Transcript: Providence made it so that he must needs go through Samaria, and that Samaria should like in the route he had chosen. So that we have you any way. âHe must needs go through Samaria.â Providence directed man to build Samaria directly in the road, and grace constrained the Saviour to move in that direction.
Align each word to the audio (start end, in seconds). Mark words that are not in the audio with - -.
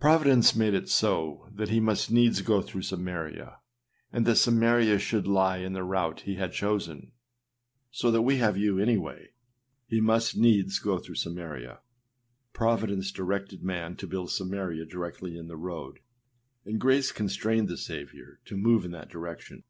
Providence 0.00 0.56
made 0.56 0.72
it 0.72 0.88
so 0.88 1.50
that 1.52 1.68
he 1.68 1.78
must 1.78 2.10
needs 2.10 2.40
go 2.40 2.62
through 2.62 2.80
Samaria, 2.80 3.58
and 4.10 4.24
that 4.24 4.36
Samaria 4.36 4.98
should 4.98 5.26
like 5.26 5.60
in 5.60 5.74
the 5.74 5.84
route 5.84 6.20
he 6.22 6.36
had 6.36 6.54
chosen. 6.54 7.12
So 7.90 8.10
that 8.10 8.22
we 8.22 8.38
have 8.38 8.56
you 8.56 8.78
any 8.78 8.96
way. 8.96 9.34
âHe 9.92 10.00
must 10.00 10.34
needs 10.38 10.78
go 10.78 10.98
through 10.98 11.16
Samaria.â 11.16 11.80
Providence 12.54 13.12
directed 13.12 13.62
man 13.62 13.94
to 13.96 14.06
build 14.06 14.30
Samaria 14.30 14.86
directly 14.86 15.36
in 15.36 15.48
the 15.48 15.58
road, 15.58 15.98
and 16.64 16.80
grace 16.80 17.12
constrained 17.12 17.68
the 17.68 17.76
Saviour 17.76 18.40
to 18.46 18.56
move 18.56 18.86
in 18.86 18.92
that 18.92 19.10
direction. 19.10 19.64